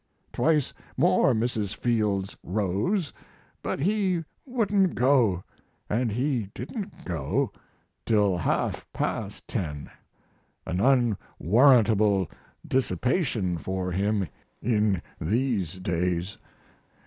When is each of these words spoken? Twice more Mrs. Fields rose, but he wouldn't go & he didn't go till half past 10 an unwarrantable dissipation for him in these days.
Twice 0.33 0.73
more 0.97 1.35
Mrs. 1.35 1.75
Fields 1.75 2.35
rose, 2.41 3.13
but 3.61 3.79
he 3.81 4.23
wouldn't 4.47 4.95
go 4.95 5.43
& 5.79 5.91
he 6.09 6.49
didn't 6.55 7.05
go 7.05 7.51
till 8.07 8.35
half 8.39 8.83
past 8.93 9.47
10 9.47 9.91
an 10.65 11.15
unwarrantable 11.39 12.31
dissipation 12.67 13.59
for 13.59 13.91
him 13.91 14.27
in 14.59 15.03
these 15.19 15.73
days. 15.73 16.39